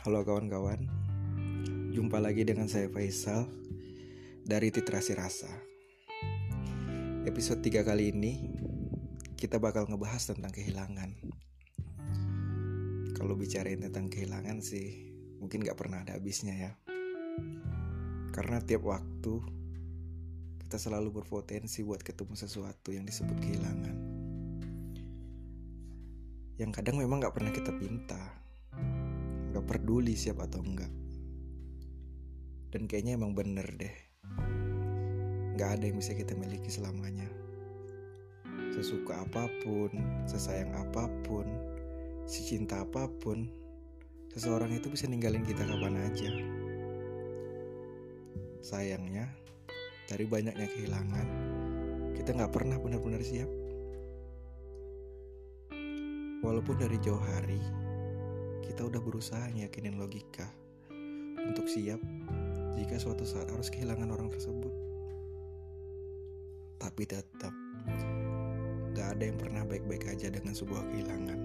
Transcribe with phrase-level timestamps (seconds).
[0.00, 0.88] Halo kawan-kawan,
[1.92, 3.44] jumpa lagi dengan saya Faisal
[4.48, 5.52] dari Titrasi Rasa.
[7.28, 8.32] Episode 3 kali ini
[9.36, 11.20] kita bakal ngebahas tentang kehilangan.
[13.12, 16.72] Kalau bicarain tentang kehilangan sih mungkin gak pernah ada habisnya ya.
[18.32, 19.36] Karena tiap waktu
[20.64, 23.96] kita selalu berpotensi buat ketemu sesuatu yang disebut kehilangan.
[26.56, 28.48] Yang kadang memang gak pernah kita pinta
[29.60, 30.88] Gak peduli siap atau enggak.
[32.72, 33.92] Dan kayaknya emang bener deh.
[35.60, 37.28] Gak ada yang bisa kita miliki selamanya.
[38.72, 39.92] Sesuka apa pun
[40.24, 41.44] Sesayang apa pun
[42.24, 43.52] Secinta apa pun
[44.32, 46.32] Seseorang itu bisa ninggalin kita kapan aja.
[48.64, 49.28] Sayangnya
[50.08, 51.28] Dari banyaknya kehilangan
[52.16, 53.52] Kita gak pernah benar-benar siap.
[56.40, 57.89] Walaupun dari jauh hari
[58.70, 60.46] kita udah berusaha yakinin logika
[61.42, 61.98] untuk siap
[62.78, 64.70] jika suatu saat harus kehilangan orang tersebut.
[66.78, 67.50] Tapi tetap
[68.94, 71.40] gak ada yang pernah baik-baik aja dengan sebuah kehilangan.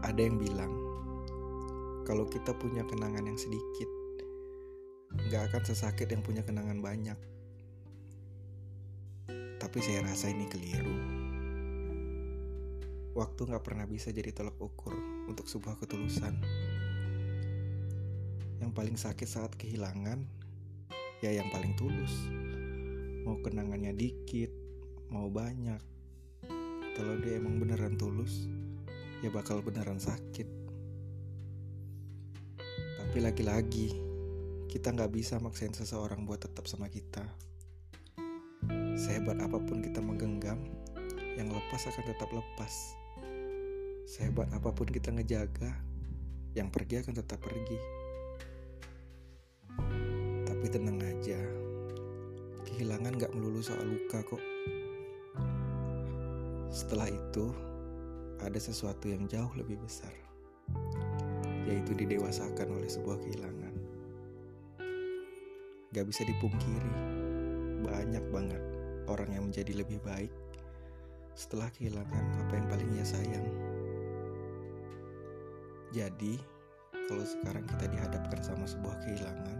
[0.00, 0.72] Ada yang bilang
[2.08, 3.90] kalau kita punya kenangan yang sedikit,
[5.28, 7.20] gak akan sesakit yang punya kenangan banyak.
[9.60, 11.19] Tapi saya rasa ini keliru.
[13.10, 14.94] Waktu gak pernah bisa jadi tolak ukur
[15.26, 16.38] untuk sebuah ketulusan.
[18.62, 20.22] Yang paling sakit saat kehilangan,
[21.18, 22.14] ya yang paling tulus.
[23.26, 24.54] Mau kenangannya dikit,
[25.10, 25.82] mau banyak.
[26.94, 28.46] Kalau dia emang beneran tulus,
[29.26, 30.46] ya bakal beneran sakit.
[32.94, 33.90] Tapi lagi-lagi,
[34.70, 37.26] kita gak bisa maksain seseorang buat tetap sama kita.
[38.94, 40.62] Sehebat apa pun kita menggenggam,
[41.34, 42.99] yang lepas akan tetap lepas.
[44.10, 45.70] Sehebat apa pun kita ngejaga,
[46.58, 47.78] yang pergi akan tetap pergi.
[50.50, 51.38] Tapi tenang aja,
[52.66, 54.42] kehilangan gak melulu soal luka kok.
[56.74, 57.54] Setelah itu,
[58.42, 60.10] ada sesuatu yang jauh lebih besar,
[61.70, 63.74] yaitu didewasakan oleh sebuah kehilangan.
[65.94, 66.94] Gak bisa dipungkiri,
[67.86, 68.62] banyak banget
[69.06, 70.34] orang yang menjadi lebih baik
[71.38, 73.69] setelah kehilangan apa yang paling ia sayang.
[75.90, 76.38] Jadi,
[77.10, 79.58] kalau sekarang kita dihadapkan sama sebuah kehilangan,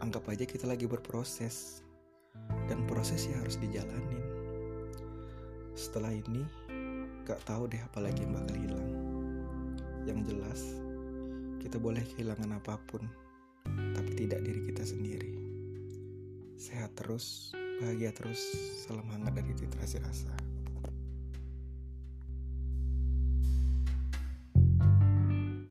[0.00, 1.84] anggap aja kita lagi berproses,
[2.64, 4.24] dan prosesnya harus dijalanin.
[5.76, 6.42] Setelah ini,
[7.28, 8.90] gak tahu deh apa lagi yang bakal hilang.
[10.08, 10.60] Yang jelas,
[11.60, 13.04] kita boleh kehilangan apa pun,
[13.92, 15.32] tapi tidak diri kita sendiri.
[16.56, 17.52] Sehat terus,
[17.84, 18.40] bahagia terus,
[18.88, 20.41] salam hangat dari Titrasi Rasa.